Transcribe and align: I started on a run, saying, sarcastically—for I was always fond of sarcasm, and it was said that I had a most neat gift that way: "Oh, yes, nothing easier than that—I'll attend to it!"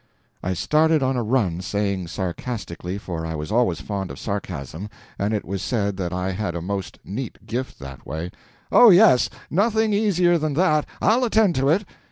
I 0.41 0.53
started 0.53 1.03
on 1.03 1.15
a 1.15 1.21
run, 1.21 1.61
saying, 1.61 2.07
sarcastically—for 2.07 3.23
I 3.23 3.35
was 3.35 3.51
always 3.51 3.81
fond 3.81 4.09
of 4.09 4.17
sarcasm, 4.17 4.89
and 5.19 5.31
it 5.31 5.45
was 5.45 5.61
said 5.61 5.95
that 5.97 6.11
I 6.11 6.31
had 6.31 6.55
a 6.55 6.59
most 6.59 6.97
neat 7.05 7.45
gift 7.45 7.77
that 7.81 8.03
way: 8.03 8.31
"Oh, 8.71 8.89
yes, 8.89 9.29
nothing 9.51 9.93
easier 9.93 10.39
than 10.39 10.55
that—I'll 10.55 11.23
attend 11.23 11.53
to 11.57 11.69
it!" 11.69 11.85